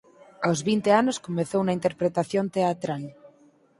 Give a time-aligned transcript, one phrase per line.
[0.45, 3.03] Aos vinte anos comezou na interpretación teatral.